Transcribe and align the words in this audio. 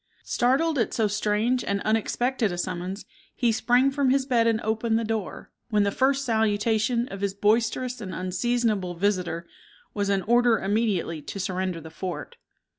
Startled 0.25 0.79
at 0.79 0.95
so 0.95 1.07
strange 1.07 1.63
and 1.63 1.79
unexpected 1.81 2.51
a 2.51 2.57
summons, 2.57 3.05
he 3.35 3.51
sprang 3.51 3.91
from 3.91 4.09
his 4.09 4.25
bed 4.25 4.47
and 4.47 4.59
opened 4.61 4.97
the 4.97 5.03
door, 5.03 5.51
when 5.69 5.83
the 5.83 5.91
first 5.91 6.25
salutation 6.25 7.07
of 7.09 7.21
his 7.21 7.35
boisterous 7.35 8.01
and 8.01 8.11
unseasonable 8.15 8.95
visitor 8.95 9.45
was 9.93 10.09
an 10.09 10.23
order 10.23 10.57
immediately 10.57 11.21
to 11.21 11.39
surrender 11.39 11.79
the 11.79 11.91
fort. 11.91 12.37